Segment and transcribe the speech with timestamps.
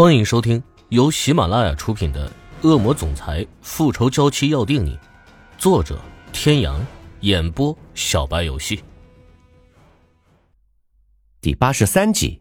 [0.00, 2.26] 欢迎收听由喜马拉雅出品的
[2.66, 4.96] 《恶魔总裁复仇娇妻要定你》，
[5.58, 6.00] 作者：
[6.32, 6.80] 天阳，
[7.20, 8.82] 演播：小白游戏。
[11.42, 12.40] 第八十三集。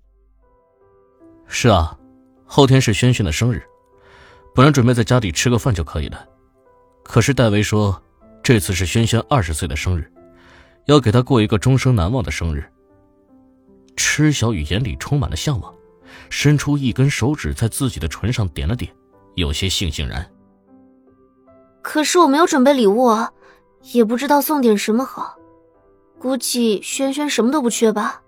[1.47, 1.99] 是啊，
[2.45, 3.61] 后天是轩轩的生日，
[4.55, 6.25] 本来准备在家里吃个饭就可以了，
[7.03, 8.01] 可是戴维说，
[8.41, 10.09] 这次是轩轩二十岁的生日，
[10.85, 12.63] 要给他过一个终生难忘的生日。
[13.97, 15.75] 池小雨眼里充满了向往。
[16.29, 18.91] 伸出一根手指，在自己的唇上点了点，
[19.35, 20.29] 有些悻悻然。
[21.81, 23.31] 可是我没有准备礼物啊，
[23.93, 25.35] 也不知道送点什么好，
[26.19, 28.21] 估计轩轩什么都不缺吧。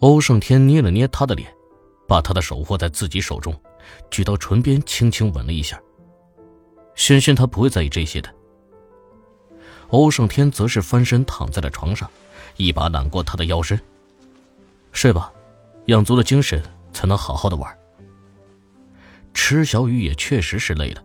[0.00, 1.54] 欧胜天捏了捏他的脸，
[2.08, 3.54] 把他的手握在自己手中，
[4.10, 5.80] 举到唇边，轻轻吻了一下。
[6.94, 8.28] 轩轩他不会在意这些的。
[9.90, 12.10] 欧胜天则是翻身躺在了床上，
[12.56, 13.78] 一把揽过他的腰身，
[14.90, 15.32] 睡吧。
[15.86, 17.78] 养足了精神，才能好好的玩。
[19.34, 21.02] 池小雨也确实是累了，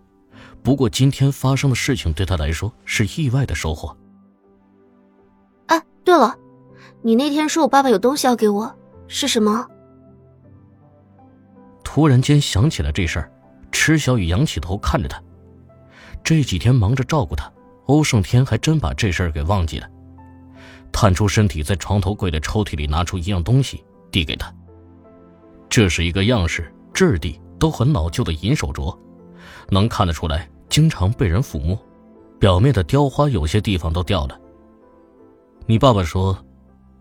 [0.61, 3.95] 不过今天发生的事情对他来说是意外的收获。
[5.67, 6.35] 哎，对了，
[7.01, 8.75] 你那天说我爸爸有东西要给我，
[9.07, 9.65] 是什么？
[11.83, 13.31] 突然间想起了这事儿，
[13.71, 15.19] 池小雨仰起头看着他。
[16.23, 17.51] 这几天忙着照顾他，
[17.85, 19.89] 欧胜天还真把这事儿给忘记了。
[20.91, 24.53] 探出身体，在床头柜的抽屉里拿出一样东西，递给他。
[25.69, 28.97] 这是一个样式、质地都很老旧的银手镯，
[29.69, 31.77] 能看得出来经常被人抚摸，
[32.39, 34.39] 表面的雕花有些地方都掉了。
[35.65, 36.37] 你爸爸说，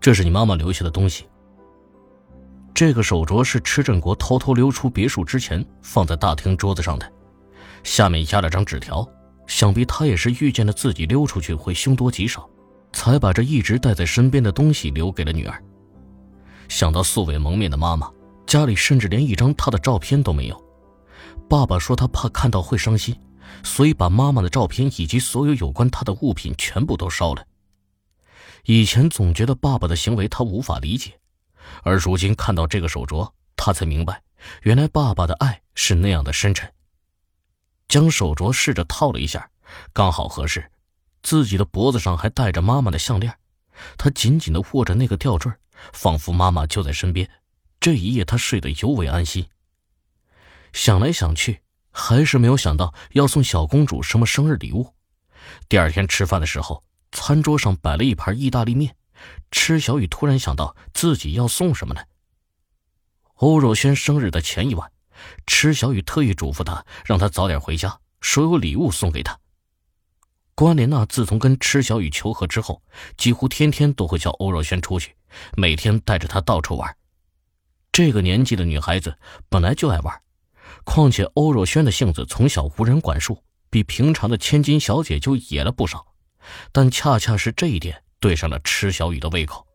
[0.01, 1.25] 这是你妈妈留下的东西。
[2.73, 7.11] 这个手镯是池振国偷偷溜出别墅之前放在大厅桌子上的，
[7.83, 9.07] 下面压了张纸条，
[9.47, 12.47] 想必他也是预见了自己溜出去会凶多吉少，
[12.91, 15.63] 才把这一直带在身边的东西留给了女儿。
[16.67, 18.11] 想到素未蒙面的妈妈。
[18.47, 20.65] 家里甚至连一张他的照片都没有。
[21.49, 23.15] 爸爸说他怕看到会伤心，
[23.63, 27.45] 所以把妈妈的照片以及所有有关他的物品全部都烧了。
[28.63, 31.19] 以前总觉得爸爸的行为他无法理解，
[31.83, 34.21] 而如今看到这个手镯，他才明白，
[34.63, 36.69] 原来爸爸的爱是那样的深沉。
[37.87, 39.49] 将手镯试着套了一下，
[39.93, 40.69] 刚好合适。
[41.23, 43.33] 自己的脖子上还戴着妈妈的项链，
[43.97, 45.51] 他紧紧的握着那个吊坠，
[45.93, 47.29] 仿佛妈妈就在身边。
[47.79, 49.47] 这一夜，他睡得尤为安心。
[50.73, 51.61] 想来想去，
[51.91, 54.93] 还是没有想到要送小公主什么生日礼物。
[55.69, 58.95] 第二天吃饭的时候，餐桌上摆了一盘意大利面。
[59.49, 62.01] 池小雨突然想到自己要送什么呢？
[63.35, 64.91] 欧若轩生日的前一晚，
[65.47, 69.39] 池小雨特意嘱咐他，让他早点回家，说有礼物送给他。
[70.53, 72.83] 关莲娜自从跟池小雨求和之后，
[73.15, 75.15] 几乎天天都会叫欧若轩出去，
[75.55, 76.95] 每天带着他到处玩。
[77.97, 79.17] 这个年纪的女孩子
[79.49, 80.21] 本来就爱玩，
[80.83, 83.41] 况且欧若轩的性子从小无人管束，
[83.71, 86.05] 比平常的千金小姐就野了不少。
[86.71, 89.65] 但恰恰是这一点对上了池小雨的胃口。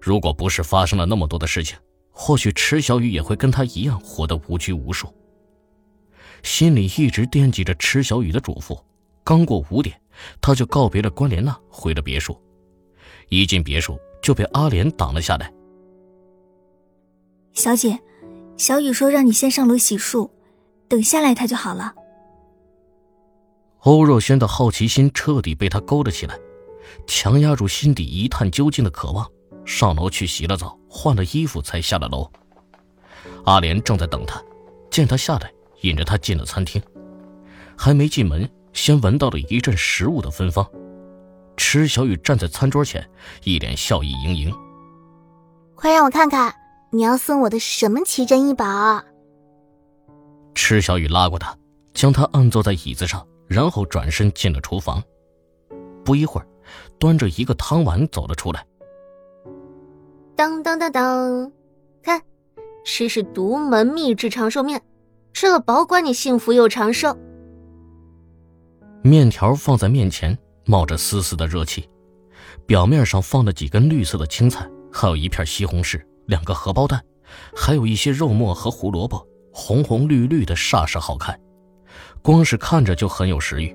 [0.00, 1.76] 如果不是发生了那么多的事情，
[2.12, 5.12] 或许池小雨也会跟他一样活得无拘无束。
[6.44, 8.80] 心里一直惦记着池小雨的嘱咐。
[9.24, 10.00] 刚过五点，
[10.40, 12.40] 他就告别了关莲娜，回了别墅。
[13.28, 15.52] 一进别墅就被阿莲挡了下来。
[17.58, 17.98] 小姐，
[18.56, 20.30] 小雨说让你先上楼洗漱，
[20.86, 21.92] 等下来她就好了。
[23.80, 26.38] 欧若轩的好奇心彻底被他勾了起来，
[27.04, 29.28] 强压住心底一探究竟的渴望，
[29.64, 32.30] 上楼去洗了澡，换了衣服才下了楼。
[33.44, 34.40] 阿莲正在等他，
[34.88, 36.80] 见他下来，引着他进了餐厅。
[37.76, 40.64] 还没进门，先闻到了一阵食物的芬芳。
[41.56, 43.04] 池小雨站在餐桌前，
[43.42, 44.54] 一脸笑意盈盈。
[45.74, 46.54] 快让我看看。
[46.90, 49.02] 你要送我的什么奇珍异宝？
[50.54, 51.56] 池小雨拉过他，
[51.92, 55.02] 将他按坐在椅子上，然后转身进了厨房。
[56.02, 56.46] 不一会儿，
[56.98, 58.66] 端着一个汤碗走了出来。
[60.34, 61.52] 当当当当，
[62.02, 62.22] 看，
[62.84, 64.82] 吃是独门秘制长寿面，
[65.34, 67.14] 吃了保管你幸福又长寿。
[69.02, 71.88] 面条放在面前，冒着丝丝的热气，
[72.66, 76.02] 表面上放了几根绿色的青菜，还有一片西红柿。
[76.28, 77.02] 两个荷包蛋，
[77.56, 81.38] 还有一些肉末和胡萝卜，红红绿绿的，煞是好看。
[82.20, 83.74] 光是看着就很有食欲。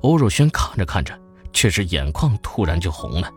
[0.00, 1.16] 欧若轩看着看着，
[1.52, 3.30] 却是眼眶突然就红了。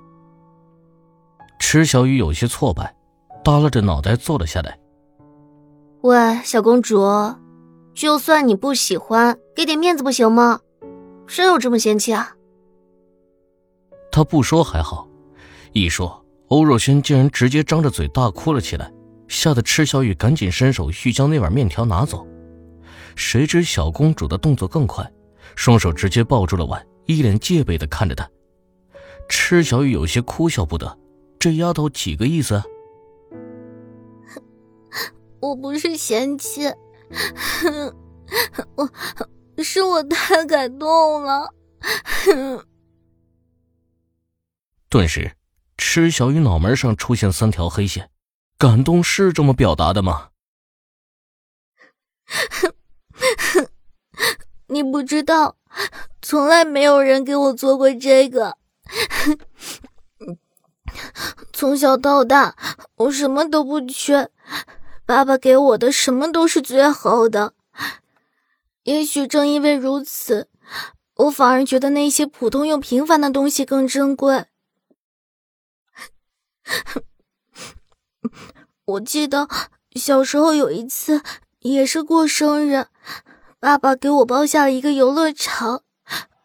[1.60, 2.96] 池小雨有些挫败，
[3.44, 4.78] 耷拉着脑袋坐了下来。
[6.02, 7.06] 喂，小公主，
[7.94, 10.62] 就算你不喜欢，给点面子不行吗？
[11.28, 12.36] 真有这么嫌弃啊？
[14.12, 15.08] 他不说还好，
[15.74, 16.26] 一说。
[16.50, 18.92] 欧若轩竟然直接张着嘴大哭了起来，
[19.28, 22.26] 吓得池小雨赶紧伸手欲将那碗面条拿走，
[23.16, 25.12] 谁知小公主的动作更快，
[25.56, 28.30] 双手直接抱住了碗，一脸戒备的看着他。
[29.28, 30.98] 池小雨有些哭笑不得，
[31.38, 32.64] 这丫头几个意思？
[35.42, 36.64] 我不是嫌弃，
[38.76, 38.90] 我
[39.62, 41.54] 是我太感动了。
[44.90, 45.30] 顿时，
[45.90, 48.10] 池小雨脑门上出现三条黑线。
[48.58, 50.32] 感动是这么表达的吗？
[54.68, 55.56] 你不知道，
[56.22, 58.58] 从来没有人给我做过这个。
[61.54, 62.58] 从小到大，
[62.96, 64.30] 我什么都不缺，
[65.06, 67.54] 爸爸给我的什么都是最好的。
[68.84, 70.50] 也许正因为如此，
[71.16, 74.48] 我反而觉得那些普通又平凡的东西更珍贵。
[78.86, 79.48] 我记得
[79.96, 81.22] 小时候有一次，
[81.60, 82.88] 也是过生日，
[83.60, 85.84] 爸爸给我包下了一个游乐场，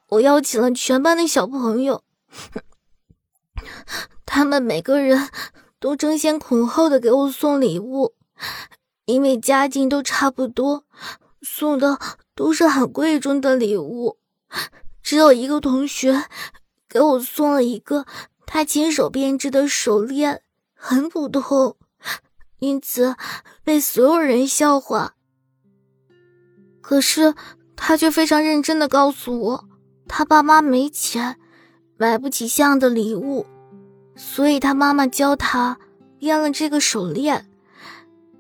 [0.09, 2.03] 我邀请了全班的小朋友，
[4.27, 5.31] 他们每个人
[5.79, 8.15] 都争先恐后的给我送礼物，
[9.05, 10.85] 因为家境都差不多，
[11.43, 11.99] 送的
[12.35, 14.19] 都是很贵重的礼物，
[15.03, 16.25] 只有一个同学
[16.89, 18.07] 给我送了一个
[18.47, 20.43] 他亲手编织的手链，
[20.75, 21.77] 很普通。
[22.59, 23.17] 因此
[23.65, 25.15] 被所有人笑话。
[26.81, 27.35] 可是
[27.75, 29.69] 他却非常认真的告诉我，
[30.07, 31.39] 他爸妈没钱，
[31.97, 33.47] 买不起像样的礼物，
[34.15, 35.79] 所以他妈妈教他
[36.19, 37.49] 编了这个手链。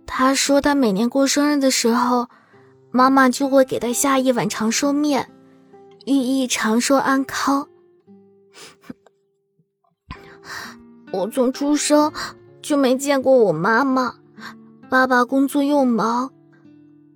[0.07, 2.29] 他说他每年过生日的时候，
[2.91, 5.33] 妈妈就会给他下一碗长寿面，
[6.05, 7.69] 寓意长寿安康。
[11.13, 12.13] 我从出生。
[12.63, 14.15] 就没见过我妈妈，
[14.89, 16.33] 爸爸工作又忙，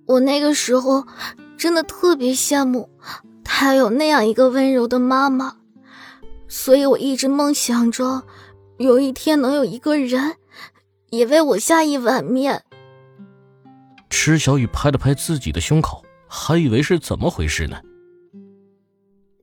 [0.05, 1.07] 我那个时候
[1.55, 2.89] 真的特别羡慕
[3.45, 5.55] 他有那样一个温柔的妈妈，
[6.49, 8.23] 所以我一直梦想着
[8.77, 10.35] 有一天能有一个人
[11.11, 12.65] 也为我下一碗面。
[14.09, 17.77] 池小雨拍了拍自己的胸口，还以为是怎么回事呢？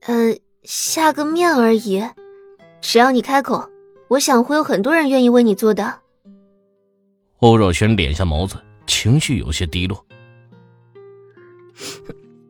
[0.03, 2.05] 呃，下个面而已，
[2.83, 3.71] 只要你开口。
[4.15, 6.01] 我想会有很多人愿意为你做的。
[7.39, 8.57] 欧若轩敛下眸子，
[8.87, 10.07] 情绪有些低落。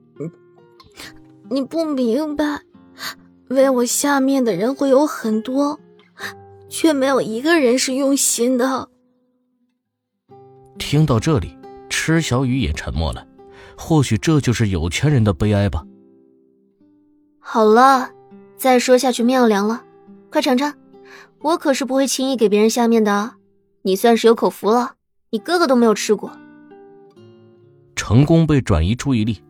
[1.48, 2.60] 你不明白，
[3.48, 5.80] 为我下面的人会有很多，
[6.68, 8.90] 却没有一个人是用心的。
[10.78, 11.56] 听到这里，
[11.88, 13.26] 池小雨也沉默了。
[13.76, 15.82] 或许这就是有钱人的悲哀吧。
[17.40, 18.10] 好了，
[18.56, 19.82] 再说下去面要凉了，
[20.30, 20.72] 快尝尝。
[21.44, 23.34] 我可是不会轻易给别人下面的，
[23.82, 24.94] 你算是有口福了。
[25.28, 26.32] 你哥哥都没有吃过。
[27.94, 29.42] 成功被转移注意力，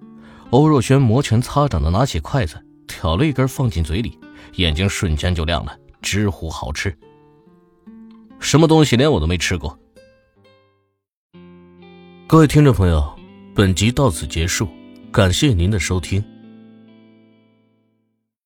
[0.50, 4.18] 欧若轩摩拳擦掌的拿起筷子，挑了一根放进嘴里，
[4.54, 6.92] 眼睛瞬间就亮了，直呼好吃。
[8.40, 9.78] 什么东西连我都没吃过？
[12.26, 13.04] 各位听众朋友，
[13.54, 14.66] 本集到此结束，
[15.12, 16.24] 感谢您的收听。